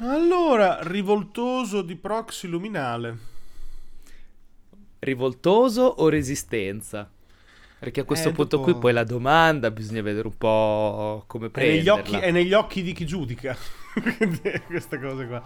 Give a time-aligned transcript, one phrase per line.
[0.00, 3.16] Allora, rivoltoso di proxy luminale.
[4.98, 7.10] Rivoltoso o resistenza?
[7.78, 11.50] Perché a questo Eh, punto dopo- qui poi la domanda bisogna vedere un po' come
[11.52, 11.92] È negli, prenderla.
[11.94, 13.56] occhi, è negli occhi di chi giudica.
[14.16, 15.42] Quindi, Questa cosa qua.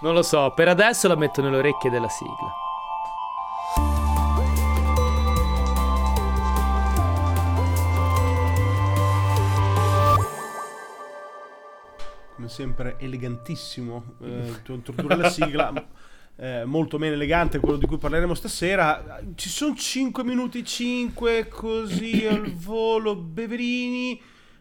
[0.00, 2.52] Non lo so, per adesso la metto nelle orecchie della sigla.
[12.48, 15.72] Sempre elegantissimo eh, introdurre la sigla
[16.36, 19.20] eh, molto meno elegante quello di cui parleremo stasera.
[19.34, 24.20] Ci sono 5 minuti 5 così al volo Beverini.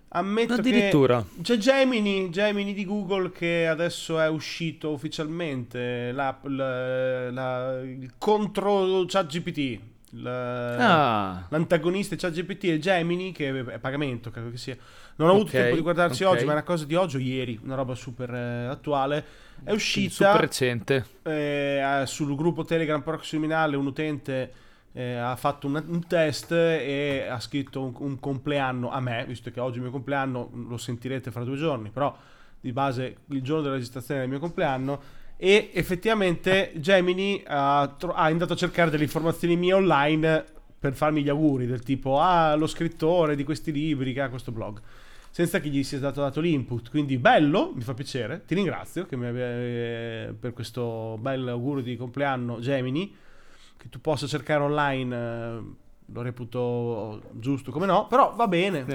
[0.09, 1.23] Ammetto Addirittura.
[1.41, 9.79] c'è Gemini Gemini di Google che adesso è uscito ufficialmente la- la- il contro ChatGPT
[10.11, 14.77] la- Ah, L'antagonista di ChatGPT è Gemini, che è pagamento, credo che sia.
[15.15, 16.31] Non ho avuto Ok, tempo di guardarci ok.
[16.31, 19.25] oggi, ma è una cosa di oggi o ieri, una roba super eh, attuale.
[19.63, 21.05] È uscita super recente.
[21.23, 24.53] eh, sul gruppo Telegram Proximinale, un utente
[24.93, 29.51] eh, ha fatto un, un test e ha scritto un, un compleanno a me, visto
[29.51, 32.15] che oggi è il mio compleanno, lo sentirete fra due giorni, però
[32.59, 35.01] di base il giorno della registrazione del mio compleanno
[35.37, 40.45] e effettivamente Gemini ha, tro- ha andato a cercare delle informazioni mie online
[40.79, 44.51] per farmi gli auguri del tipo ah lo scrittore di questi libri che ha questo
[44.51, 44.81] blog
[45.29, 46.89] senza che gli sia stato dato l'input.
[46.89, 51.83] Quindi bello mi fa piacere ti ringrazio che mi abbia, eh, per questo bel augurio
[51.83, 53.15] di compleanno Gemini
[53.77, 55.59] che tu possa cercare online eh,
[56.13, 58.85] lo reputo giusto come no però va bene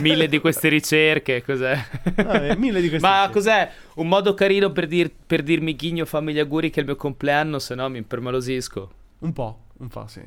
[0.00, 1.78] Mille di queste ricerche, cos'è?
[2.16, 3.32] Vabbè, mille di queste Ma ricerche.
[3.32, 3.70] cos'è?
[3.96, 6.96] Un modo carino per, dir- per dirmi Ghigno fammi gli auguri che è il mio
[6.96, 8.90] compleanno, se no mi impermalosisco.
[9.20, 10.20] un po' un po' sì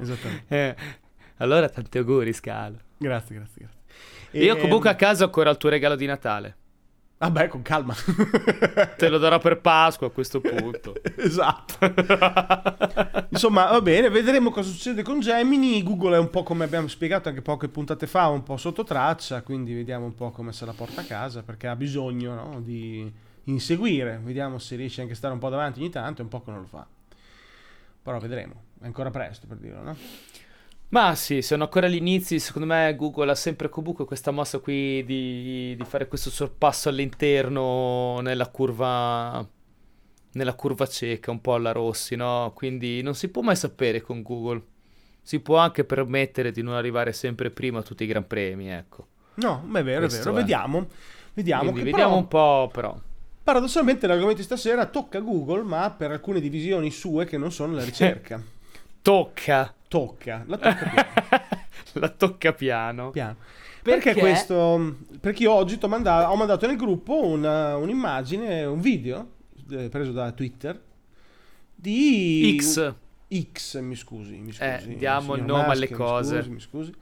[0.00, 0.74] esattamente Eh,
[1.38, 2.76] allora tanti auguri, Scalo.
[2.98, 6.56] grazie grazie grazie Io E- comunque a casa ho ancora il tuo regalo di Natale.
[7.16, 7.94] Vabbè, con calma.
[8.98, 10.94] Te lo darò per Pasqua a questo punto.
[11.16, 11.78] esatto.
[13.30, 15.82] Insomma, va bene, vedremo cosa succede con Gemini.
[15.82, 19.42] Google è un po' come abbiamo spiegato anche poche puntate fa, un po' sotto traccia,
[19.42, 23.10] quindi vediamo un po' come se la porta a casa, perché ha bisogno no, di
[23.44, 24.20] inseguire.
[24.22, 26.50] Vediamo se riesce anche a stare un po' davanti ogni tanto, è un po' che
[26.50, 26.86] non lo fa.
[28.02, 29.96] Però vedremo, è ancora presto per dirlo, no?
[30.90, 32.38] Ma sì, sono ancora agli inizi.
[32.38, 38.20] Secondo me Google ha sempre comunque questa mossa qui di, di fare questo sorpasso all'interno
[38.20, 39.44] nella curva,
[40.32, 42.52] nella curva cieca, un po' alla Rossi, no?
[42.54, 44.62] Quindi non si può mai sapere con Google.
[45.20, 49.06] Si può anche permettere di non arrivare sempre prima a tutti i gran premi, ecco.
[49.36, 50.36] No, ma è vero, Questo è vero.
[50.36, 50.40] è.
[50.42, 50.88] Vediamo.
[51.32, 51.62] Vediamo.
[51.72, 52.96] Quindi vediamo però- un po', però.
[53.42, 57.82] Paradossalmente l'argomento di stasera tocca Google, ma per alcune divisioni sue che non sono la
[57.84, 58.40] ricerca.
[59.02, 59.74] Tocca.
[59.98, 61.52] Tocca, la tocca piano.
[61.96, 63.10] La tocca piano.
[63.10, 63.36] piano.
[63.82, 64.14] Perché?
[64.14, 64.20] Perché?
[64.20, 64.96] questo?
[65.20, 69.28] Perché io oggi t'ho manda- ho mandato nel gruppo una- un'immagine, un video
[69.70, 70.80] eh, preso da Twitter
[71.74, 72.94] di X.
[73.52, 74.96] X, mi scusi, mi Eh, scusi.
[74.96, 76.36] diamo il nome alle mi cose.
[76.38, 76.94] scusi, mi scusi.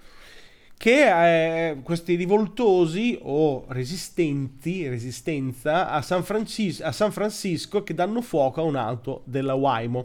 [0.76, 8.20] Che è questi rivoltosi o resistenti, resistenza a San, Francis- a San Francisco che danno
[8.20, 10.04] fuoco a un'auto della Waymo.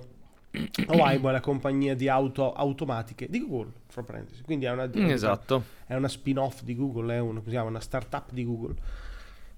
[0.87, 4.41] Waymo è la compagnia di auto automatiche di Google, fra parentesi.
[4.43, 5.63] Quindi è una, Mm, Esatto.
[5.85, 8.75] è una spin-off di Google, è una, chiama, una startup di Google.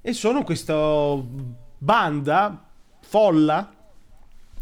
[0.02, 1.16] E sono questa
[1.78, 2.66] banda
[3.02, 3.74] folla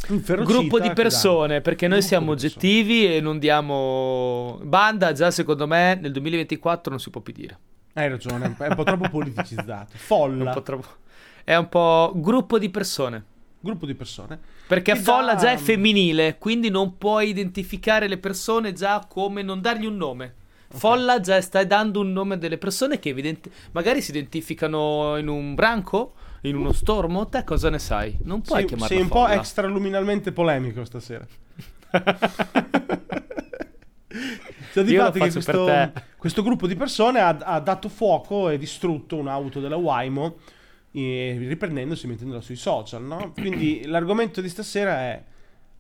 [0.08, 2.54] Gruppo di persone, perché noi siamo di persone.
[2.72, 4.60] oggettivi e non diamo...
[4.64, 7.58] Banda già secondo me nel 2024 non si può più dire.
[7.94, 9.94] Hai ragione, è un po' troppo politicizzato.
[9.96, 10.88] È Folla, un po' troppo...
[11.44, 13.24] È un po' gruppo di persone.
[13.60, 14.40] Gruppo di persone.
[14.68, 19.62] Perché folla dà- già è femminile, quindi non puoi identificare le persone già come non
[19.62, 20.34] dargli un nome.
[20.70, 25.28] Folla già stai dando un nome a delle persone che evidente- magari si identificano in
[25.30, 28.18] un branco, in uno stormo, te cosa ne sai?
[28.24, 29.34] Non puoi Sei, chiamarla sei un po' folla.
[29.36, 31.26] extraluminalmente polemico stasera.
[34.74, 39.16] Cioè, di fatto che questo, questo gruppo di persone ha, ha dato fuoco e distrutto
[39.16, 40.57] un'auto della Waymo eh,
[40.92, 43.32] riprendendosi e mettendola sui social, no?
[43.38, 45.24] Quindi l'argomento di stasera è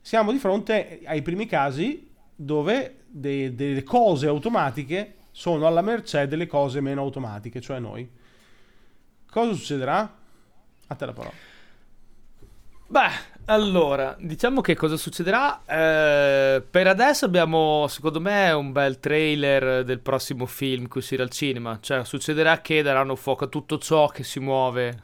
[0.01, 6.47] siamo di fronte ai primi casi dove de- delle cose automatiche sono alla mercé delle
[6.47, 8.09] cose meno automatiche, cioè noi.
[9.29, 10.15] Cosa succederà?
[10.87, 11.35] A te la parola.
[12.87, 15.61] Beh, allora, diciamo che cosa succederà?
[15.65, 21.29] Eh, per adesso abbiamo, secondo me, un bel trailer del prossimo film che uscirà al
[21.29, 21.77] cinema.
[21.81, 25.01] Cioè, succederà che daranno fuoco a tutto ciò che si muove.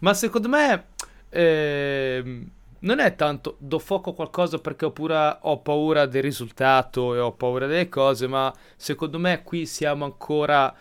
[0.00, 0.86] Ma secondo me,
[1.30, 2.50] ehm,
[2.80, 7.18] non è tanto do fuoco a qualcosa perché ho, pura- ho paura del risultato e
[7.18, 10.74] ho paura delle cose, ma secondo me qui siamo ancora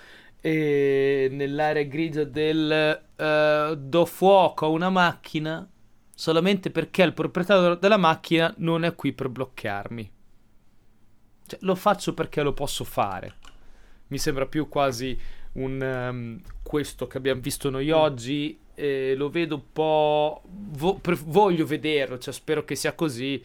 [0.46, 5.66] e nell'area grigia del uh, do fuoco a una macchina
[6.24, 10.10] solamente perché il proprietario della macchina non è qui per bloccarmi.
[11.46, 13.36] Cioè, lo faccio perché lo posso fare.
[14.08, 15.20] Mi sembra più quasi
[15.54, 18.58] un um, questo che abbiamo visto noi oggi.
[18.74, 20.44] Eh, lo vedo un po'.
[20.46, 23.44] Vo- pre- voglio vederlo, cioè spero che sia così.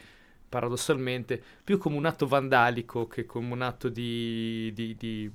[0.48, 5.28] Paradossalmente, più come un atto vandalico che come un atto di, di, di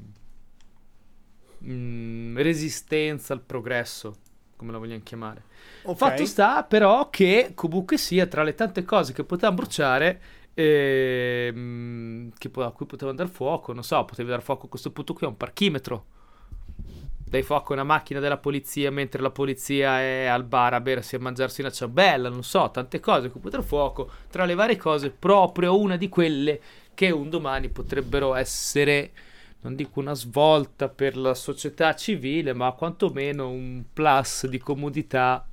[1.65, 4.15] mm, resistenza al progresso,
[4.63, 5.43] come la vogliamo chiamare.
[5.83, 5.95] Okay.
[5.95, 10.21] Fatto sta però che comunque sia tra le tante cose che potevamo bruciare
[10.53, 15.13] ehm, che, a cui poteva andare fuoco, non so, potevi dar fuoco a questo punto
[15.13, 16.05] qui a un parchimetro.
[17.33, 21.15] Dai fuoco a una macchina della polizia mentre la polizia è al bar a bersi
[21.15, 24.09] e a mangiarsi una ciambella, non so, tante cose che può dar fuoco.
[24.29, 26.61] Tra le varie cose, proprio una di quelle
[26.93, 29.11] che un domani potrebbero essere
[29.63, 35.47] non dico una svolta per la società civile, ma quantomeno un plus di comodità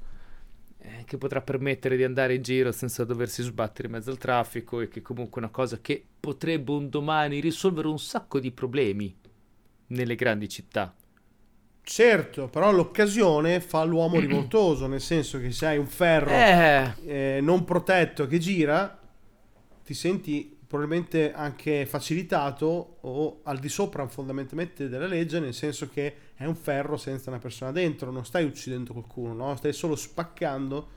[0.79, 4.81] eh, che potrà permettere di andare in giro senza doversi sbattere in mezzo al traffico
[4.81, 9.15] e che comunque è una cosa che potrebbe un domani risolvere un sacco di problemi
[9.89, 10.93] nelle grandi città.
[11.83, 16.95] Certo, però l'occasione fa l'uomo rivoltoso, nel senso che se hai un ferro eh.
[17.05, 18.99] Eh, non protetto che gira,
[19.85, 26.15] ti senti probabilmente anche facilitato o al di sopra fondamentalmente della legge, nel senso che
[26.37, 29.57] è un ferro senza una persona dentro, non stai uccidendo qualcuno, no?
[29.57, 30.89] stai solo spaccando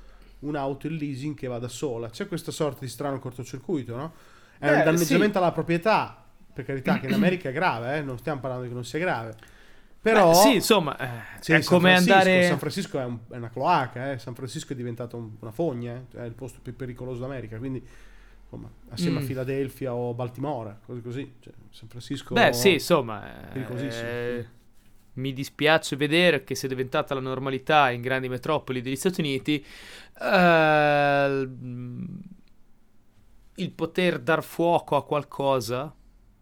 [0.41, 2.11] un'auto in leasing che va da sola.
[2.11, 4.13] C'è questa sorta di strano cortocircuito, no?
[4.59, 5.43] È Beh, un danneggiamento sì.
[5.43, 6.23] alla proprietà,
[6.53, 8.01] per carità, che in America è grave, eh?
[8.03, 9.33] non stiamo parlando che non sia grave.
[9.99, 12.43] Però, Beh, sì, insomma, eh, sì, è come andare.
[12.43, 14.19] San Francisco è, un, è una cloaca, eh?
[14.19, 16.19] San Francisco è diventato un, una fogna, eh?
[16.19, 17.57] è il posto più pericoloso d'America.
[17.57, 17.83] Quindi
[18.55, 19.23] insomma, assieme mm.
[19.23, 21.33] a Filadelfia o Baltimora, così così.
[21.39, 22.33] Cioè, San Francisco...
[22.33, 23.51] Beh sì, insomma...
[23.53, 24.61] Eh,
[25.13, 29.63] mi dispiace vedere che sia diventata la normalità in grandi metropoli degli Stati Uniti
[30.19, 31.49] eh,
[33.55, 35.93] il poter dar fuoco a qualcosa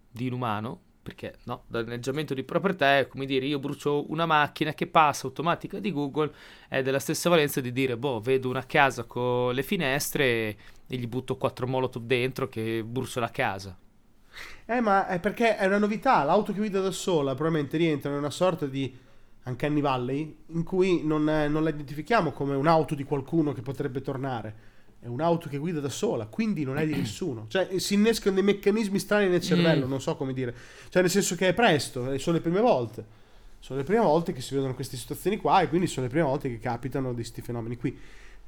[0.10, 4.88] di inumano perché no, danneggiamento di proprietà è come dire io brucio una macchina che
[4.88, 6.32] passa automatica di Google
[6.70, 10.58] è della stessa valenza di dire boh vedo una casa con le finestre
[10.94, 13.78] e, gli butto quattro molotov dentro che brucio la casa
[14.66, 18.18] eh ma è perché è una novità l'auto che guida da sola probabilmente rientra in
[18.18, 18.96] una sorta di
[19.44, 24.70] Uncanny Valley in cui non, non la identifichiamo come un'auto di qualcuno che potrebbe tornare
[25.02, 27.46] è un'auto che guida da sola, quindi non è di nessuno.
[27.48, 29.90] Cioè, si innescano dei meccanismi strani nel cervello, mm.
[29.90, 30.54] non so come dire.
[30.90, 33.20] Cioè, nel senso che è presto, sono le prime volte.
[33.58, 36.28] Sono le prime volte che si vedono queste situazioni qua e quindi sono le prime
[36.28, 37.98] volte che capitano di questi fenomeni qui.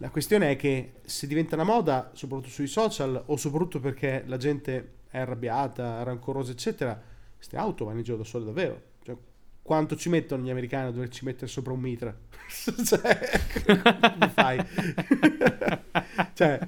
[0.03, 4.35] La questione è che se diventa una moda, soprattutto sui social, o soprattutto perché la
[4.35, 7.01] gente è arrabbiata, rancorosa, eccetera,
[7.37, 8.81] queste auto vanno in giro da sole davvero.
[9.01, 9.15] Cioè,
[9.61, 12.13] quanto ci mettono gli americani a doverci mettere sopra un mitra?
[12.83, 14.59] cioè, come fai?
[16.35, 16.67] cioè,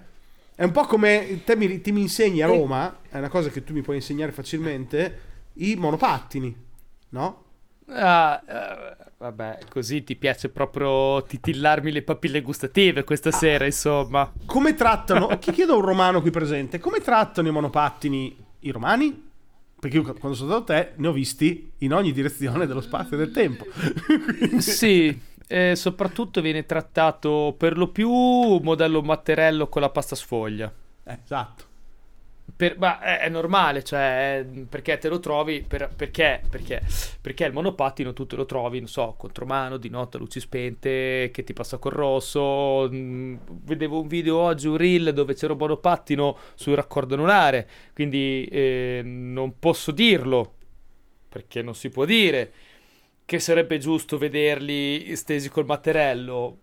[0.55, 3.65] è un po' come te mi, ti mi insegni a Roma, è una cosa che
[3.65, 5.19] tu mi puoi insegnare facilmente,
[5.55, 6.55] i monopattini,
[7.09, 7.43] no?
[7.87, 14.31] Ah, uh, vabbè, così ti piace proprio titillarmi le papille gustative questa sera, insomma.
[14.45, 19.23] Come trattano, chi chiedo a un romano qui presente, come trattano i monopattini i romani?
[19.79, 23.19] Perché io quando sono stato te ne ho visti in ogni direzione dello spazio e
[23.19, 23.65] del tempo.
[24.57, 30.73] sì, e soprattutto viene trattato per lo più modello matterello con la pasta sfoglia.
[31.03, 31.73] Eh, esatto.
[32.57, 36.81] Per, ma è, è, normale, cioè, perché te lo trovi, per, perché, perché,
[37.19, 41.43] perché il monopattino tu te lo trovi, non so, contromano, di notte, luci spente, che
[41.43, 46.37] ti passa col rosso, mm, vedevo un video oggi, un reel, dove c'era un monopattino
[46.53, 50.53] sul raccordo anulare, quindi eh, non posso dirlo,
[51.27, 52.53] perché non si può dire,
[53.25, 56.59] che sarebbe giusto vederli stesi col matterello,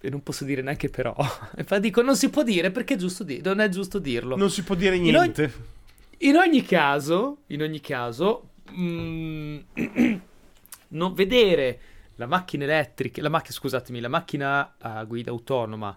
[0.00, 1.14] e non posso dire neanche però.
[1.56, 4.36] Infatti dico non si può dire perché è giusto di- non è giusto dirlo.
[4.36, 5.42] Non si può dire niente.
[5.42, 9.58] In, ogni, in ogni caso, in ogni caso, mm,
[10.88, 11.80] non vedere
[12.16, 15.96] la macchina elettrica, la macchina, scusatemi, la macchina a guida autonoma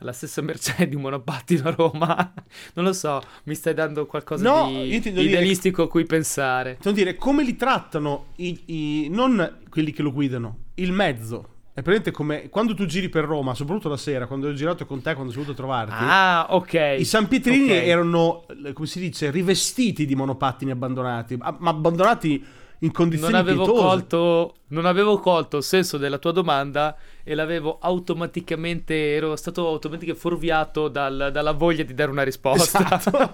[0.00, 2.32] alla stessa mercé di un monopattino a Roma.
[2.74, 6.78] non lo so, mi stai dando qualcosa no, di idealistico a cui pensare.
[6.82, 11.82] Non dire come li trattano i, i, non quelli che lo guidano, il mezzo è
[11.82, 15.14] presente come quando tu giri per Roma, soprattutto la sera, quando ho girato con te,
[15.14, 15.94] quando sono venuto a trovarti.
[15.96, 16.96] Ah, ok.
[16.98, 17.88] I San Pietrini okay.
[17.88, 22.44] erano, come si dice, rivestiti di monopattini abbandonati, ma abbandonati
[22.80, 27.78] in condizioni non avevo colto Non avevo colto il senso della tua domanda e l'avevo
[27.80, 32.98] automaticamente, ero stato automaticamente fuorviato dal, dalla voglia di dare una risposta.
[32.98, 33.30] Esatto.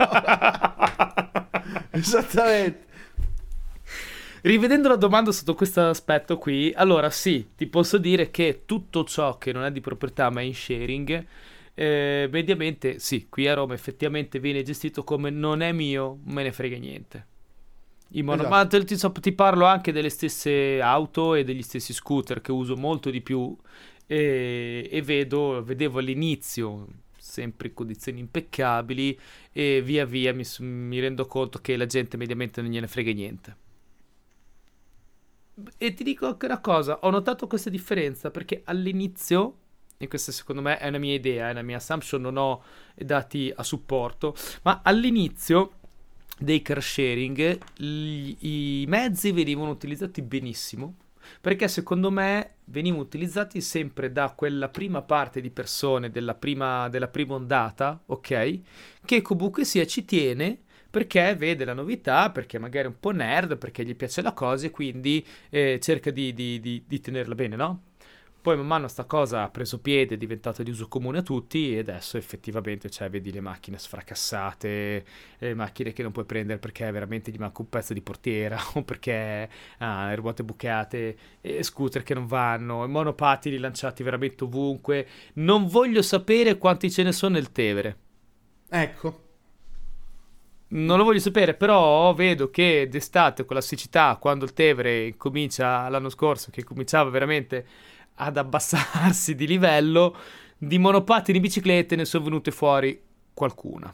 [1.96, 2.92] Esattamente.
[4.44, 9.38] Rivedendo la domanda sotto questo aspetto qui, allora sì, ti posso dire che tutto ciò
[9.38, 11.26] che non è di proprietà ma è in sharing,
[11.74, 16.52] eh, mediamente sì, qui a Roma effettivamente viene gestito come non è mio, me ne
[16.52, 17.26] frega niente.
[18.22, 18.76] Mono- Esatto.
[18.76, 22.76] Ma ti, so- ti parlo anche delle stesse auto e degli stessi scooter che uso
[22.76, 23.56] molto di più
[24.06, 26.86] e, e vedo, vedevo all'inizio
[27.18, 29.18] sempre in condizioni impeccabili
[29.52, 33.56] e via via mi, mi rendo conto che la gente mediamente non gliene frega niente.
[35.78, 39.58] E ti dico anche una cosa, ho notato questa differenza perché all'inizio,
[39.96, 42.62] e questa secondo me è una mia idea, è una mia assumption, non ho
[42.96, 45.72] dati a supporto, ma all'inizio
[46.36, 50.96] dei car sharing gli- i mezzi venivano utilizzati benissimo
[51.40, 57.08] perché secondo me venivano utilizzati sempre da quella prima parte di persone della prima, della
[57.08, 58.60] prima ondata, ok?
[59.04, 60.62] Che comunque sia ci tiene
[60.94, 64.66] perché vede la novità, perché magari è un po' nerd, perché gli piace la cosa
[64.66, 67.82] e quindi eh, cerca di, di- di- di tenerla bene, no?
[68.40, 71.74] Poi man mano sta cosa ha preso piede, è diventata di uso comune a tutti
[71.74, 75.04] e adesso effettivamente cioè, vedi le macchine sfracassate,
[75.38, 78.82] le macchine che non puoi prendere perché veramente gli manca un pezzo di portiera o
[78.84, 79.48] perché
[79.78, 85.08] ha le ruote bucate, e scooter che non vanno, monopattini lanciati veramente ovunque.
[85.34, 87.96] Non voglio sapere quanti ce ne sono nel Tevere.
[88.70, 89.23] Ecco.
[90.66, 95.88] Non lo voglio sapere, però vedo che d'estate con la siccità, quando il Tevere comincia
[95.88, 97.66] l'anno scorso, che cominciava veramente
[98.14, 100.16] ad abbassarsi di livello,
[100.56, 103.00] di monopattini biciclette ne sono venute fuori
[103.32, 103.92] qualcuna.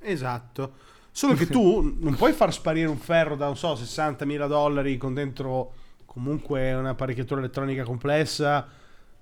[0.00, 0.72] Esatto.
[1.10, 5.12] Solo che tu non puoi far sparire un ferro da, non so, 60.000 dollari con
[5.12, 5.74] dentro
[6.06, 8.66] comunque una apparecchiatura elettronica complessa,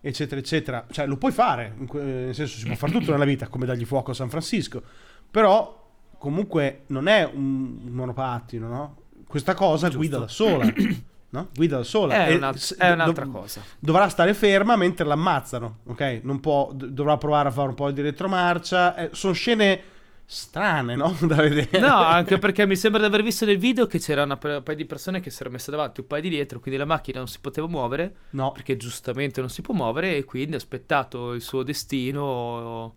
[0.00, 0.87] eccetera, eccetera.
[0.90, 4.12] Cioè, lo puoi fare, nel senso si può fare tutto nella vita, come dargli fuoco
[4.12, 4.83] a San Francisco.
[5.30, 5.80] Però,
[6.21, 8.97] comunque, non è un monopattino, no?
[9.27, 9.99] Questa cosa Giusto.
[9.99, 10.65] guida da sola,
[11.31, 11.49] no?
[11.55, 12.27] Guida da sola.
[12.27, 13.62] È, una- è un'altra dov- cosa.
[13.79, 16.21] Dovrà stare ferma mentre l'ammazzano, ok?
[16.23, 18.95] Non può, dovrà provare a fare un po' di retromarcia.
[18.97, 19.83] Eh, sono scene
[20.27, 21.17] strane, no?
[21.23, 21.79] Da vedere.
[21.81, 24.77] No, anche perché mi sembra di aver visto nel video che c'era una un paio
[24.77, 27.29] di persone che si erano messe davanti, un paio di dietro, quindi la macchina non
[27.29, 31.41] si poteva muovere, No, perché giustamente non si può muovere, e quindi ha aspettato il
[31.41, 32.95] suo destino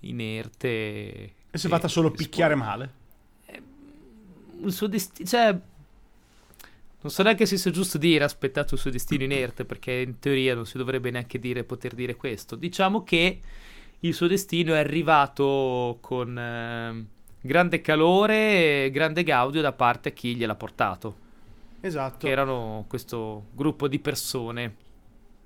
[0.00, 1.34] inerte.
[1.50, 2.92] E si è fatta solo picchiare spo- male.
[4.62, 5.58] Il suo destino, cioè...
[7.02, 10.54] Non so neanche se sia giusto dire aspettato il suo destino inerte, perché in teoria
[10.54, 12.56] non si dovrebbe neanche dire, poter dire questo.
[12.56, 13.40] Diciamo che
[14.00, 17.06] il suo destino è arrivato con ehm,
[17.40, 21.16] grande calore e grande gaudio da parte a chi gliel'ha portato,
[21.80, 22.26] Esatto.
[22.26, 24.74] che erano questo gruppo di persone.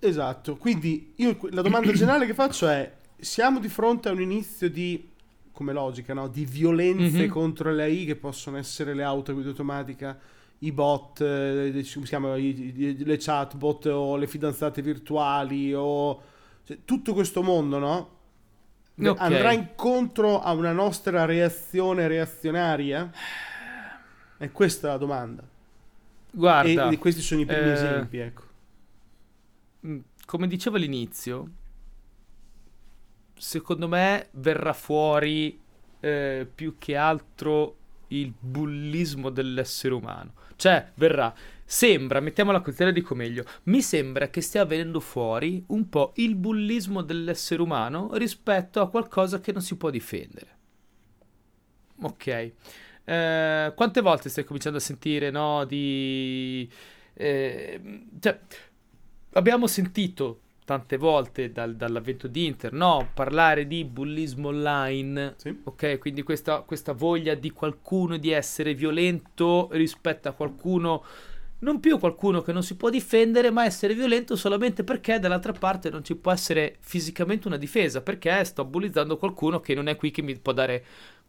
[0.00, 0.56] Esatto.
[0.56, 5.08] Quindi io la domanda generale che faccio è: siamo di fronte a un inizio di
[5.54, 6.28] come logica, no?
[6.28, 7.28] Di violenze Mhm.
[7.28, 10.18] contro le AI che possono essere le auto a guida automatica,
[10.58, 16.20] i bot, eh, chiama, i- i- le chatbot o le fidanzate virtuali o
[16.64, 18.08] cioè, tutto questo mondo, no?
[18.96, 19.20] Ok.
[19.20, 23.10] Andrà incontro a una nostra reazione reazionaria?
[24.38, 25.42] E questa è la domanda.
[26.30, 28.42] Guarda, e, e questi sono i primi eh, esempi, ecco.
[29.86, 31.48] Mm, come dicevo all'inizio,
[33.36, 35.58] secondo me verrà fuori
[36.00, 37.76] eh, più che altro
[38.08, 40.32] il bullismo dell'essere umano.
[40.56, 41.34] Cioè, verrà.
[41.64, 46.34] Sembra, mettiamola col tele dico meglio, mi sembra che stia venendo fuori un po' il
[46.34, 50.58] bullismo dell'essere umano rispetto a qualcosa che non si può difendere.
[52.02, 52.52] Ok.
[53.06, 56.68] Eh, quante volte stai cominciando a sentire, no, di...
[57.14, 57.80] eh,
[58.20, 58.40] cioè,
[59.32, 65.60] abbiamo sentito tante volte dal- dall'avvento di Inter, no, parlare di bullismo online, Sì.
[65.62, 65.98] ok?
[65.98, 71.04] Quindi questa, questa voglia di qualcuno di essere violento rispetto a qualcuno,
[71.60, 75.90] non più qualcuno che non si può difendere, ma essere violento solamente perché dall'altra parte
[75.90, 80.10] non ci può essere fisicamente una difesa, perché sto bullizzando qualcuno che non è qui
[80.10, 80.84] che mi può dare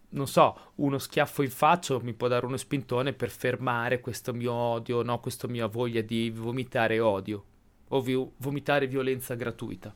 [0.08, 4.54] non so, uno schiaffo in faccia mi può dare uno spintone per fermare questo mio
[4.54, 7.44] odio, no, questa mia voglia di vomitare odio
[7.90, 9.94] o vi- vomitare violenza gratuita.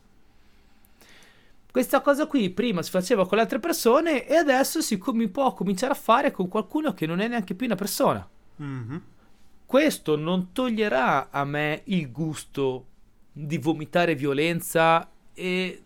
[1.72, 5.53] Questa cosa qui prima si faceva con le altre persone e adesso si com- può
[5.53, 8.27] cominciare a fare con qualcuno che non è neanche più una persona.
[8.55, 9.01] Mhm.
[9.65, 12.86] Questo non toglierà a me il gusto
[13.31, 15.84] di vomitare violenza e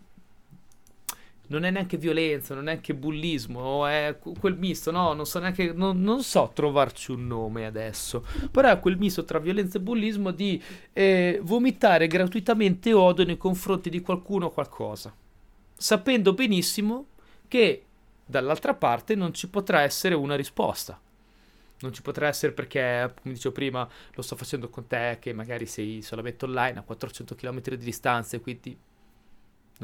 [1.54, 5.14] non è neanche violenza, non è neanche bullismo, è que- quel misto, no?
[5.14, 9.40] Non so neanche, non, non so trovarci un nome adesso, però è quel misto tra
[9.40, 10.62] violenza e bullismo di
[10.94, 15.14] eh, vomitare gratuitamente odio nei confronti di qualcuno o qualcosa,
[15.76, 17.08] sapendo benissimo
[17.48, 17.86] che
[18.26, 21.00] dall'altra parte non ci potrà essere una risposta.
[21.82, 25.66] non ci potrà essere perché, come dicevo prima, lo sto facendo con te che magari
[25.66, 28.78] sei solamente online a 400 km di distanza e quindi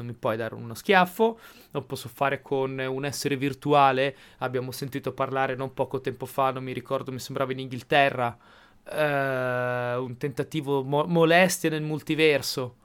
[0.00, 1.38] non mi puoi dare uno schiaffo,
[1.70, 6.64] lo posso fare con un essere virtuale, abbiamo sentito parlare non poco tempo fa, non
[6.64, 8.36] mi ricordo, mi sembrava in Inghilterra,
[8.90, 12.76] eh, un tentativo mo- molestia nel multiverso.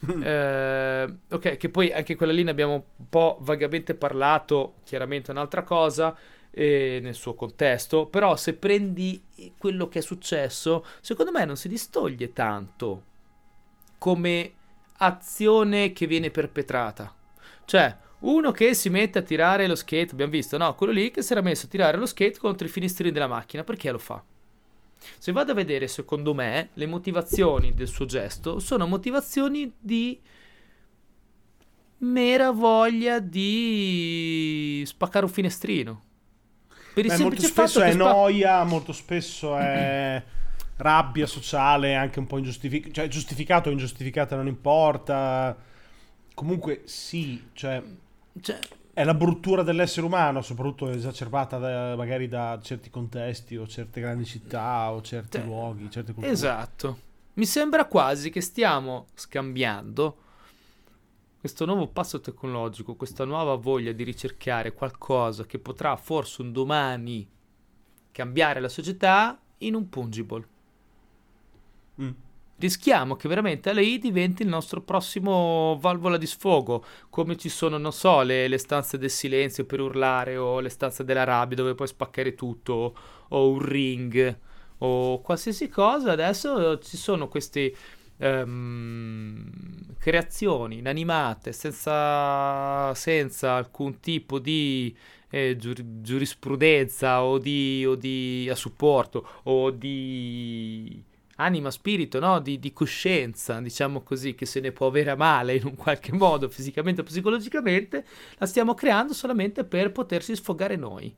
[0.22, 5.34] eh, ok, che poi anche quella lì ne abbiamo un po' vagamente parlato, chiaramente è
[5.34, 6.16] un'altra cosa,
[6.56, 9.20] nel suo contesto, però se prendi
[9.58, 13.02] quello che è successo, secondo me non si distoglie tanto
[13.98, 14.52] come
[14.98, 17.12] azione che viene perpetrata.
[17.64, 20.74] Cioè, uno che si mette a tirare lo skate, abbiamo visto, no?
[20.74, 23.64] Quello lì che si era messo a tirare lo skate contro i finestrini della macchina,
[23.64, 24.22] perché lo fa?
[25.18, 30.18] Se vado a vedere, secondo me, le motivazioni del suo gesto sono motivazioni di
[31.98, 36.02] mera voglia di spaccare un finestrino.
[36.94, 40.22] Per il Beh, molto spesso è spa- noia, molto spesso è
[40.76, 45.56] rabbia sociale, anche un po' ingiustificato, cioè giustificato o ingiustificata non importa.
[46.34, 47.82] Comunque sì, cioè,
[48.40, 48.58] cioè,
[48.92, 54.24] è la bruttura dell'essere umano, soprattutto esacerbata da, magari da certi contesti o certe grandi
[54.24, 56.32] città o certi cioè, luoghi, certe culture.
[56.32, 56.98] Esatto.
[57.34, 60.18] Mi sembra quasi che stiamo scambiando
[61.40, 67.28] questo nuovo passo tecnologico, questa nuova voglia di ricercare qualcosa che potrà forse un domani
[68.12, 70.46] cambiare la società in un pungible.
[72.00, 72.10] Mm.
[72.56, 77.92] Rischiamo che veramente LA diventi il nostro prossimo valvola di sfogo, come ci sono, non
[77.92, 81.88] so, le, le stanze del silenzio per urlare o le stanze della rabbia dove puoi
[81.88, 82.96] spaccare tutto
[83.28, 84.38] o un ring
[84.78, 86.12] o qualsiasi cosa.
[86.12, 87.74] Adesso ci sono questi
[88.18, 94.96] ehm, creazioni inanimate senza, senza alcun tipo di
[95.30, 101.02] eh, giur- giurisprudenza o di, o di a supporto o di
[101.36, 102.40] anima, spirito, no?
[102.40, 106.12] di, di, coscienza, diciamo così, che se ne può avere a male in un qualche
[106.12, 108.04] modo, fisicamente o psicologicamente,
[108.38, 111.14] la stiamo creando solamente per potersi sfogare noi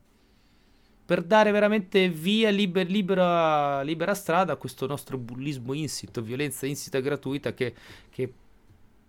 [1.06, 6.98] per dare veramente via liber, libera, libera, strada a questo nostro bullismo insito, violenza insita
[6.98, 7.74] gratuita che,
[8.10, 8.32] che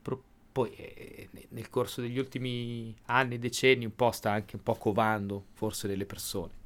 [0.04, 4.76] pro, poi eh, nel corso degli ultimi anni, decenni, un po' sta anche un po'
[4.76, 6.57] covando forse delle persone.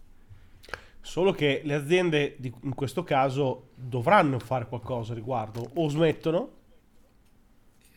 [1.01, 6.51] Solo che le aziende di, in questo caso dovranno fare qualcosa riguardo, o smettono,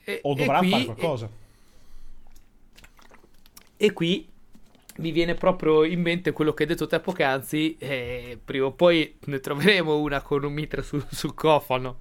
[0.04, 1.30] e, o dovranno fare qualcosa.
[3.76, 4.26] E, e qui
[4.96, 9.18] mi viene proprio in mente quello che hai detto te poc'anzi, e prima o poi
[9.24, 11.98] ne troveremo una con un mitra sul, sul cofano.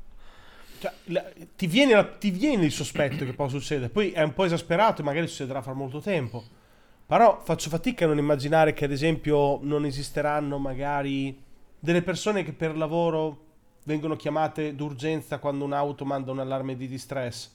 [0.79, 4.33] Cioè, la, ti, viene la, ti, viene il sospetto che può succedere, poi è un
[4.33, 6.61] po' esasperato e magari succederà fra molto tempo.
[7.05, 11.37] Però faccio fatica a non immaginare che ad esempio non esisteranno magari
[11.79, 13.39] delle persone che per lavoro
[13.83, 17.51] vengono chiamate d'urgenza quando un'auto manda un allarme di distress.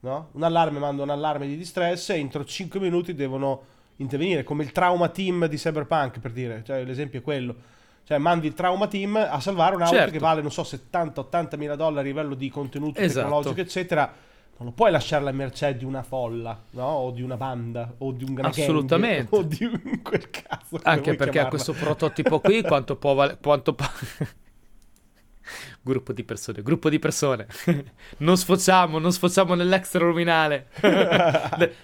[0.00, 0.28] No?
[0.32, 4.72] Un allarme manda un allarme di distress e entro 5 minuti devono intervenire, come il
[4.72, 7.54] trauma team di Cyberpunk, per dire, cioè l'esempio è quello.
[8.04, 10.12] Cioè mandi il trauma team a salvare un'auto certo.
[10.12, 13.26] che vale, non so, 70-80 mila dollari a livello di contenuto esatto.
[13.26, 14.12] tecnologico, eccetera.
[14.58, 16.84] Non lo puoi lasciare alla mercé di una folla, no?
[16.84, 19.28] O di una banda, o di un gran Assolutamente.
[19.30, 20.78] Gang, o di un, quel cazzo.
[20.82, 21.42] Anche perché chiamarla.
[21.42, 23.38] a questo prototipo qui quanto può valere...
[23.40, 23.90] Quanto po-
[25.82, 27.46] gruppo di persone, gruppo di persone.
[28.18, 30.68] non sfociamo, non sfociamo nell'extra luminale.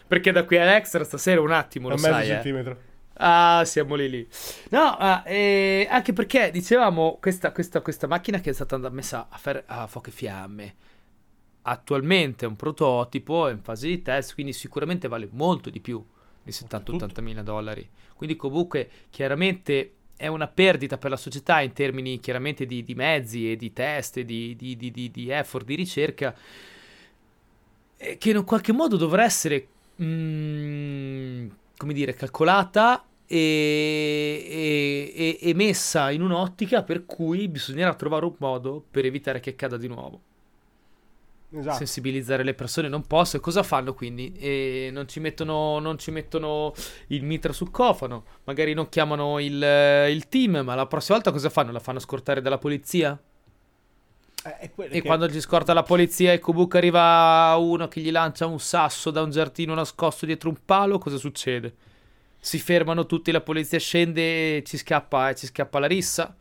[0.06, 2.12] Perché da qui all'extra stasera un attimo, lo un sai.
[2.12, 2.34] Mezzo eh.
[2.34, 2.78] centimetro.
[3.20, 4.28] Ah, siamo lì lì.
[4.70, 9.36] No, ah, eh, anche perché dicevamo questa, questa, questa, macchina che è stata messa a,
[9.36, 10.74] fer- a fuoco e fiamme.
[11.70, 16.02] Attualmente è un prototipo, è in fase di test, quindi sicuramente vale molto di più
[16.42, 17.86] di 70-80 mila dollari.
[18.14, 23.52] Quindi comunque chiaramente è una perdita per la società in termini chiaramente di, di mezzi
[23.52, 26.34] e di test e di, di, di, di effort di ricerca
[27.96, 29.68] eh, che in qualche modo dovrà essere
[30.02, 34.44] mm, come dire calcolata e,
[35.14, 39.76] e, e, messa in un'ottica per cui bisognerà trovare un modo per evitare che accada
[39.76, 40.22] di nuovo
[41.56, 41.76] esatto.
[41.76, 43.36] sensibilizzare le persone non posso.
[43.36, 44.32] E cosa fanno quindi?
[44.38, 46.72] E non, ci mettono, non ci mettono
[47.08, 49.54] il mitra sul cofano, magari non chiamano il,
[50.10, 51.72] il, team, ma la prossima volta cosa fanno?
[51.72, 53.18] La fanno scortare dalla polizia?
[54.44, 55.02] Eh, e che...
[55.02, 59.22] quando gli scorta la polizia e comunque arriva uno che gli lancia un sasso da
[59.22, 61.74] un giardino nascosto dietro un palo, cosa succede?
[62.40, 66.36] Si fermano tutti, la polizia scende e ci scappa, e ci scappa la rissa.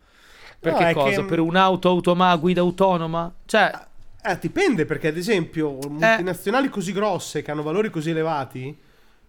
[0.60, 1.20] Perché no, cosa?
[1.22, 1.26] Che...
[1.26, 3.32] Per un'auto automa guida autonoma?
[3.46, 3.87] Cioè,
[4.22, 6.70] eh, dipende perché, ad esempio, multinazionali eh.
[6.70, 8.76] così grosse che hanno valori così elevati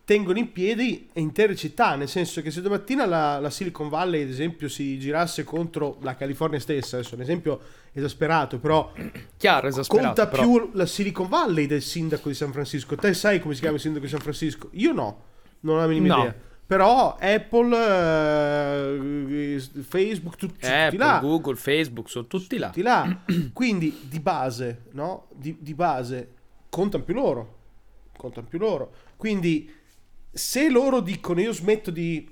[0.09, 4.29] tengono in piedi intere città, nel senso che se domattina la, la, Silicon Valley, ad
[4.29, 7.59] esempio, si girasse contro la California stessa, adesso è un esempio
[7.93, 8.91] esasperato, però
[9.37, 10.41] Chiaro, esasperato, conta però.
[10.41, 12.95] più la Silicon Valley del sindaco di San Francisco.
[12.95, 14.69] Te sai come si chiama il sindaco di San Francisco?
[14.71, 15.23] Io no,
[15.59, 16.21] non ho la minima No.
[16.21, 16.35] idea.
[16.69, 17.75] Però Apple,
[18.95, 21.17] eh, Facebook, tut- tutti Apple, là.
[21.19, 22.67] Google, Facebook, sono tutti là.
[22.67, 23.23] tutti là.
[23.53, 25.29] Quindi di base, no?
[25.33, 26.33] Di, di base
[26.69, 27.57] contano più loro.
[28.15, 28.91] Contano più loro.
[29.17, 29.73] Quindi
[30.31, 32.29] se loro dicono io smetto di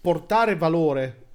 [0.00, 1.26] portare valore,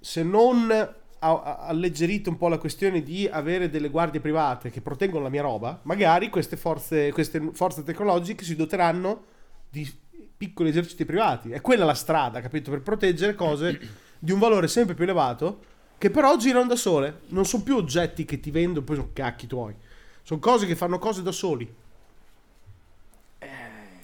[0.00, 0.70] se non
[1.18, 5.80] alleggerite un po' la questione di avere delle guardie private che proteggono la mia roba,
[5.82, 9.24] magari queste forze, queste forze tecnologiche si doteranno
[9.68, 10.02] di
[10.36, 11.50] piccoli eserciti privati.
[11.50, 12.70] È quella la strada, capito?
[12.70, 13.78] Per proteggere cose
[14.18, 17.20] di un valore sempre più elevato che però girano da sole.
[17.28, 19.74] Non sono più oggetti che ti vendono, poi sono cacchi tuoi.
[20.22, 21.72] Sono cose che fanno cose da soli.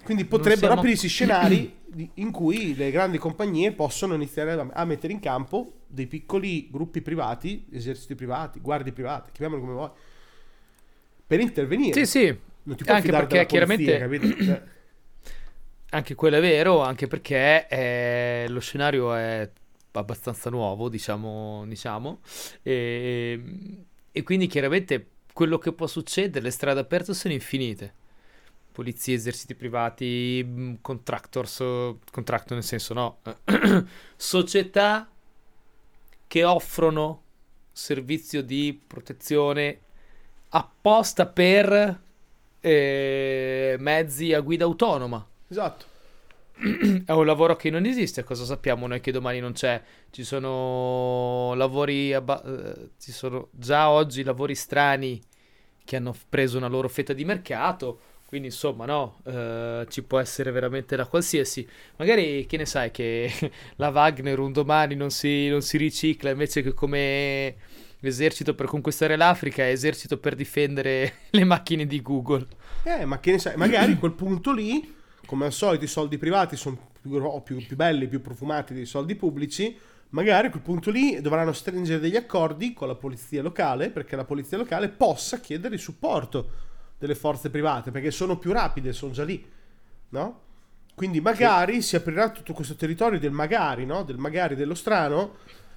[0.02, 1.78] Quindi potrebbero siamo- aprirsi scenari
[2.14, 7.66] in cui le grandi compagnie possono iniziare a, mettere in campo dei piccoli gruppi privati,
[7.72, 9.90] eserciti privati, guardie private, chiamiamoli come vuoi,
[11.26, 11.92] per intervenire.
[11.92, 14.44] Sì, sì, Non ti puoi anche perché polizia, chiaramente- capito?
[14.44, 14.62] Cioè,
[15.90, 19.50] anche quello è vero, anche perché eh, lo scenario è
[19.92, 22.20] abbastanza nuovo, diciamo, diciamo
[22.62, 23.42] e,
[24.12, 27.94] e quindi chiaramente quello che può succedere, le strade aperte sono infinite.
[28.72, 31.56] Polizie, eserciti privati, mh, contractors,
[32.10, 33.18] contractor nel senso no,
[34.16, 35.08] società
[36.26, 37.22] che offrono
[37.72, 39.80] servizio di protezione
[40.50, 42.00] apposta per
[42.60, 45.29] eh, mezzi a guida autonoma.
[45.50, 45.84] Esatto.
[47.06, 49.82] È un lavoro che non esiste, cosa sappiamo noi che domani non c'è?
[50.10, 55.20] Ci sono lavori, abba- eh, ci sono già oggi lavori strani
[55.84, 60.50] che hanno preso una loro fetta di mercato, quindi insomma no, eh, ci può essere
[60.50, 61.66] veramente da qualsiasi.
[61.96, 63.32] Magari, che ne sai, che
[63.76, 67.56] la Wagner un domani non si, non si ricicla invece che come
[68.02, 72.46] esercito per conquistare l'Africa, è esercito per difendere le macchine di Google.
[72.84, 74.94] Eh, ma che ne sai, magari a quel punto lì,
[75.30, 79.14] come al solito i soldi privati sono più, più, più belli, più profumati dei soldi
[79.14, 84.16] pubblici, magari a quel punto lì dovranno stringere degli accordi con la polizia locale perché
[84.16, 86.50] la polizia locale possa chiedere il supporto
[86.98, 89.48] delle forze private perché sono più rapide, sono già lì,
[90.08, 90.40] no?
[90.96, 94.02] Quindi magari si aprirà tutto questo territorio del magari, no?
[94.02, 95.36] Del magari dello strano,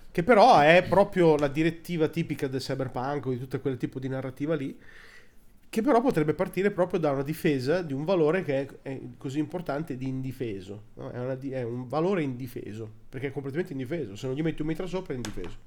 [0.09, 4.07] che però è proprio la direttiva tipica del cyberpunk o di tutto quel tipo di
[4.07, 4.75] narrativa lì,
[5.73, 9.39] che però potrebbe partire proprio da una difesa di un valore che è, è così
[9.39, 10.83] importante di indifeso.
[10.93, 11.09] no?
[11.09, 14.15] È, una è un valore indifeso, perché è completamente indifeso.
[14.15, 15.57] Se non gli metti un mitra sopra è indifeso.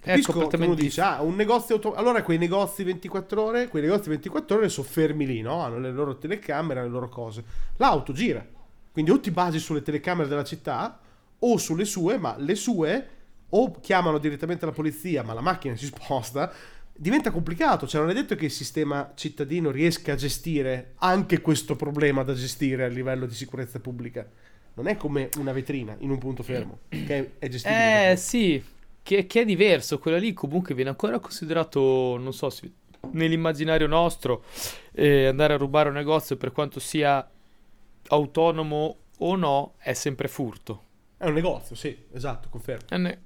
[0.00, 1.94] Capisco uno completamente dice, ah, un negozio auto...
[1.94, 5.62] Allora quei negozi 24 ore, quei negozi 24 ore sono fermi lì, no?
[5.62, 7.42] Hanno le loro telecamere, le loro cose.
[7.78, 8.46] L'auto gira.
[8.92, 11.00] Quindi o ti basi sulle telecamere della città
[11.38, 13.08] o sulle sue, ma le sue
[13.48, 16.52] o chiamano direttamente la polizia, ma la macchina si sposta,
[16.98, 17.86] diventa complicato.
[17.86, 22.34] Cioè, non è detto che il sistema cittadino riesca a gestire anche questo problema da
[22.34, 24.28] gestire a livello di sicurezza pubblica.
[24.74, 28.12] Non è come una vetrina in un punto fermo, che è, gestibile.
[28.12, 28.62] Eh sì,
[29.02, 32.70] che, che è diverso, quella lì comunque viene ancora considerato, non so, se-
[33.12, 34.44] nell'immaginario nostro,
[34.92, 37.28] eh, andare a rubare un negozio per quanto sia
[38.08, 40.84] autonomo o no, è sempre furto.
[41.16, 42.96] È un negozio, sì, esatto, confermo.
[42.96, 43.22] Ne-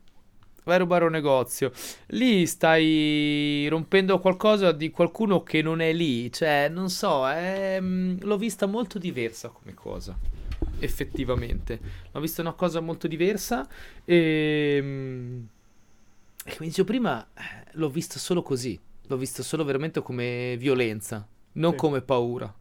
[0.65, 1.73] Vai a rubare un negozio.
[2.09, 6.31] Lì stai rompendo qualcosa di qualcuno che non è lì.
[6.33, 10.17] Cioè, non so, è- mm, l'ho vista molto diversa come cosa.
[10.79, 11.81] Effettivamente.
[12.13, 13.67] L'ho vista una cosa molto diversa.
[14.05, 15.43] E, mm,
[16.45, 18.79] e come dicevo prima, eh, l'ho vista solo così.
[19.09, 21.77] L'ho vista solo veramente come violenza, non Sì.
[21.77, 22.53] come paura.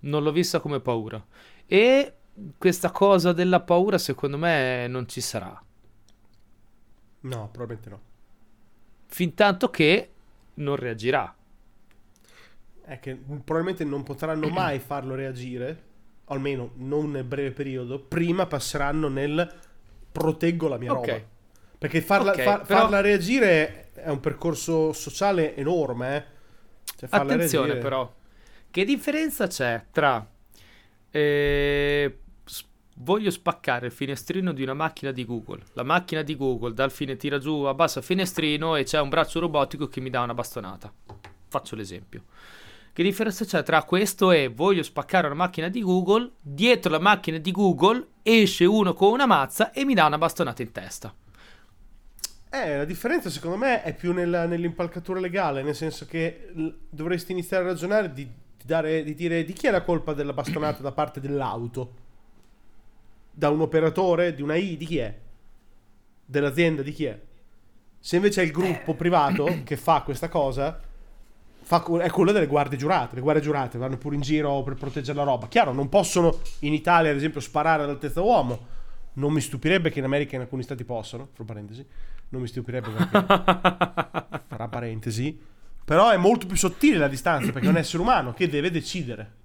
[0.00, 1.22] Non l'ho vista come paura.
[1.66, 2.14] E
[2.56, 5.62] questa cosa della paura, secondo me, non ci sarà.
[7.22, 8.00] No, probabilmente no.
[9.06, 10.10] fin tanto che
[10.54, 11.34] non reagirà.
[12.82, 15.82] È che probabilmente non potranno mai farlo reagire,
[16.26, 19.48] almeno non nel breve periodo, prima passeranno nel
[20.10, 21.06] proteggo la mia Ok.
[21.06, 21.22] roba.
[21.78, 26.16] Perché farla, Ok, far- però- farla reagire è un percorso sociale enorme.
[26.16, 26.24] eh.
[26.96, 28.12] Cioè, Attenzione reagire- però,
[28.70, 30.26] che differenza c'è tra
[31.12, 32.18] eh,
[33.02, 37.16] voglio spaccare il finestrino di una macchina di Google, la macchina di Google dal fine
[37.16, 40.92] tira giù, abbassa il finestrino e c'è un braccio robotico che mi dà una bastonata.
[41.48, 42.24] Faccio l'esempio.
[42.92, 47.38] Che differenza c'è tra questo e voglio spaccare una macchina di Google, dietro la macchina
[47.38, 51.14] di Google esce uno con una mazza e mi dà una bastonata in testa.
[52.52, 57.30] Eh, la differenza secondo me è più nella- nell'impalcatura legale, nel senso che l- dovresti
[57.32, 60.82] iniziare a ragionare di, di dare, di dire di chi è la colpa della bastonata
[60.82, 62.08] da parte dell'auto.
[63.40, 65.18] Da un operatore di una I di chi è?
[66.26, 67.18] Dell'azienda di chi è?
[67.98, 70.78] Se invece è il gruppo privato che fa questa cosa,
[71.62, 73.14] fa, è quello delle guardie giurate.
[73.14, 75.48] Le guardie giurate vanno pure in giro per proteggere la roba.
[75.48, 78.66] Chiaro, non possono in Italia, ad esempio, sparare all'altezza uomo.
[79.14, 81.86] Non mi stupirebbe che in America in alcuni stati possano, fra parentesi.
[82.28, 83.24] Non mi stupirebbe perché,
[84.48, 85.40] fra parentesi.
[85.82, 89.38] Però è molto più sottile la distanza perché è un essere umano che deve decidere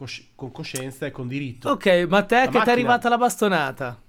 [0.00, 1.68] cosci- con coscienza e con diritto.
[1.68, 4.00] Ok, ma te La che ti è arrivata la bastonata?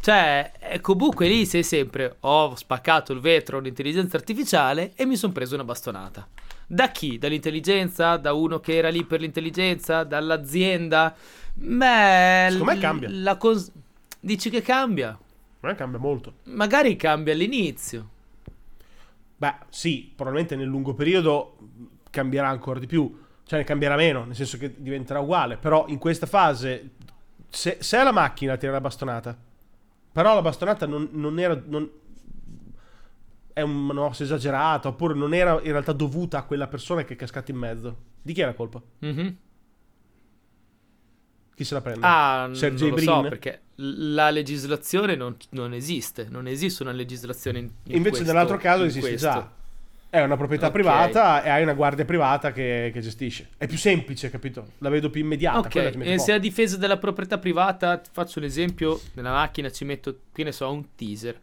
[0.00, 5.54] Cioè, comunque lì sei sempre ho spaccato il vetro all'intelligenza artificiale e mi sono preso
[5.54, 6.28] una bastonata.
[6.66, 7.16] Da chi?
[7.16, 8.16] Dall'intelligenza?
[8.18, 10.04] Da uno che era lì per l'intelligenza?
[10.04, 11.14] Dall'azienda?
[11.54, 13.08] Beh, Secondo me l- cambia.
[13.10, 13.72] la cos-
[14.20, 15.18] Dici che cambia?
[15.60, 16.34] Che cambia molto.
[16.44, 18.10] Magari cambia all'inizio.
[19.38, 21.56] Beh, sì, probabilmente nel lungo periodo
[22.10, 23.26] cambierà ancora di più.
[23.48, 25.56] Cioè, ne cambierà meno, nel senso che diventerà uguale.
[25.56, 26.90] Però in questa fase,
[27.48, 29.34] se, se è la macchina a tirare la bastonata,
[30.12, 31.58] però la bastonata non, non era...
[31.66, 31.90] non-
[33.54, 37.16] è una mossa esagerata, oppure non era in realtà dovuta a quella persona che è
[37.16, 37.96] cascata in mezzo.
[38.22, 38.80] Di chi è la colpa?
[39.00, 39.36] Mhm.
[41.54, 42.00] Chi se la prende?
[42.04, 47.58] Ah, Sergey non lo so perché la legislazione non, non esiste, non esiste una legislazione
[47.58, 49.26] in, in Invece questo- nell'altro caso in esiste questo.
[49.26, 49.50] già.
[50.10, 50.72] È una proprietà Ok.
[50.72, 53.50] privata e hai una guardia privata che, che gestisce.
[53.58, 54.68] È più semplice, capito?
[54.78, 55.58] La vedo più immediata.
[55.58, 59.32] Ok, quella ci mette e se a difesa della proprietà privata, faccio un esempio, nella
[59.32, 61.38] macchina ci metto, che ne so, un teaser.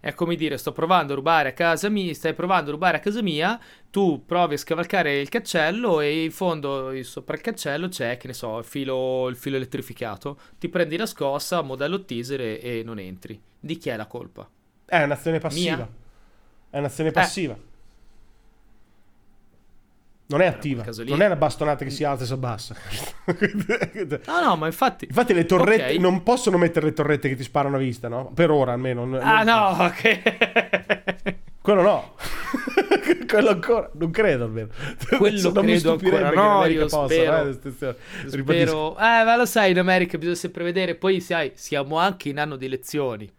[0.00, 3.00] È come dire, sto provando a rubare a casa mia, stai provando a rubare a
[3.00, 3.58] casa mia,
[3.90, 8.32] tu provi a scavalcare il cancello e in fondo sopra il cancello c'è, che ne
[8.34, 10.38] so, il filo, il filo elettrificato.
[10.58, 13.40] Ti prendi la scossa, modello teaser e, e non entri.
[13.58, 14.48] Di chi è la colpa?
[14.84, 15.76] È un'azione passiva.
[15.76, 15.88] Mia?
[16.70, 17.68] È un'azione passiva.
[20.30, 20.84] Non è attiva.
[21.06, 22.74] Non è una bastonata che si alza e si abbassa.
[24.26, 25.06] No, no, ma infatti...
[25.06, 25.98] Infatti le torrette Ok.
[25.98, 28.30] non possono mettere le torrette che ti sparano a vista, no?
[28.34, 29.04] Per ora almeno.
[29.04, 30.22] Non- Ah non- no, ok.
[31.60, 32.14] Quello no.
[33.28, 33.90] Quello ancora.
[33.94, 34.68] Non credo almeno.
[35.18, 37.48] Quello non mi credo stupirebbe ancora no, io possano, spero.
[37.48, 37.96] eh.
[38.28, 38.92] Spero...
[38.96, 40.94] Eh, ma lo sai, in America bisogna sempre vedere.
[40.94, 43.30] Poi, sai, siamo anche in anno di elezioni.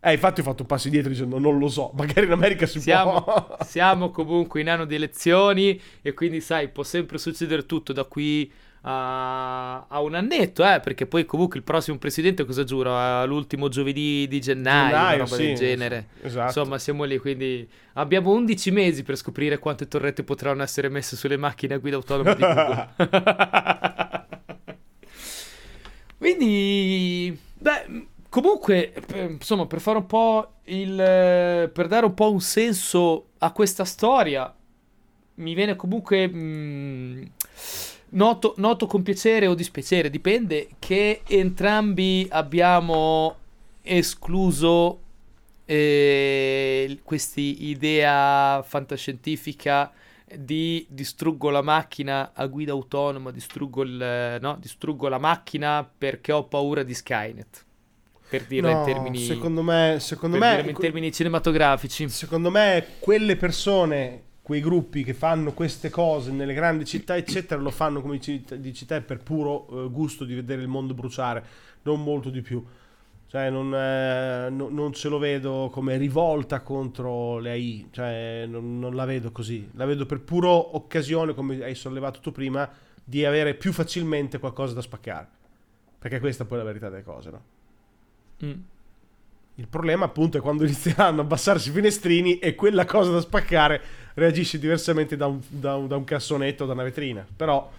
[0.00, 1.90] Eh, infatti ho fatto un passo indietro dicendo non lo so.
[1.94, 3.56] Magari in America si Siamo, può.
[3.66, 8.50] siamo comunque in anno di elezioni e quindi, sai, può sempre succedere tutto da qui
[8.82, 13.24] a, a un annetto, eh, perché poi comunque il prossimo presidente cosa giura?
[13.24, 16.06] L'ultimo giovedì di gennaio, una Gennaio, roba sì, del genere.
[16.22, 16.46] Esatto.
[16.46, 21.36] Insomma, siamo lì, quindi abbiamo 11 mesi per scoprire quante torrette potranno essere messe sulle
[21.36, 22.88] macchine a guida autonoma di Google.
[26.18, 30.98] quindi, beh, comunque, per- insomma, per fare un po' il...
[31.00, 34.52] eh, per dare un po' un senso a questa storia,
[35.36, 36.28] mi viene comunque...
[36.28, 37.22] mm,
[38.10, 43.36] noto, noto con piacere o dispiacere, dipende, che entrambi abbiamo
[43.82, 45.00] escluso
[45.64, 49.92] eh, questi idea fantascientifica
[50.34, 56.44] di distruggo la macchina a guida autonoma, distruggo, il, no, distruggo la macchina perché ho
[56.44, 57.66] paura di Skynet.
[58.28, 62.08] Per dirla No, in termini, secondo me, secondo me, in termini cinematografici.
[62.10, 67.70] secondo me quelle persone, quei gruppi che fanno queste cose nelle grandi città, eccetera, lo
[67.70, 71.42] fanno come dici te per puro eh, gusto di vedere il mondo bruciare,
[71.82, 72.62] non molto di più.
[73.28, 78.78] Cioè, non, eh, no- non ce lo vedo come rivolta contro le AI, cioè, non,
[78.78, 79.68] non la vedo così.
[79.74, 82.68] La vedo per puro occasione, come hai sollevato tu prima,
[83.04, 85.28] di avere più facilmente qualcosa da spaccare.
[85.98, 87.42] Perché questa poi è la verità delle cose, no?
[88.44, 88.52] Mm.
[89.56, 93.80] Il problema appunto è quando inizieranno a abbassarsi i finestrini e quella cosa da spaccare
[94.14, 97.26] reagisce diversamente da un, da un- da un cassonetto o da una vetrina.
[97.36, 97.70] Però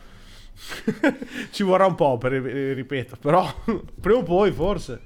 [1.52, 3.46] ci vorrà un po' per, eh, ripeto, però
[4.00, 5.00] prima o poi forse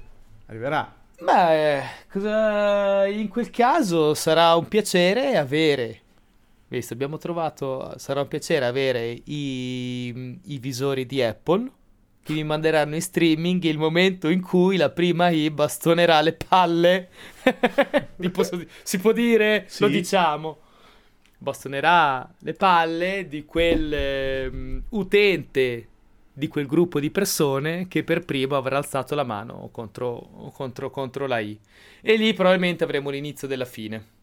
[0.46, 0.94] arriverà.
[1.20, 6.00] Beh, cosa- in quel caso sarà un piacere avere.
[6.68, 7.94] Visto, abbiamo trovato.
[7.98, 11.70] Sarà un piacere avere i, i visori di Apple
[12.24, 17.08] che vi manderanno in streaming il momento in cui la prima I bastonerà le palle.
[18.32, 19.68] Posso si può dire?
[19.78, 19.92] Lo Sì.
[19.92, 20.58] diciamo.
[21.38, 25.88] Bastonerà le palle di quel ehm, utente
[26.36, 31.26] di quel gruppo di persone che per primo avrà alzato la mano contro, contro, contro
[31.26, 31.56] la I.
[32.00, 34.13] E lì probabilmente avremo l'inizio della fine.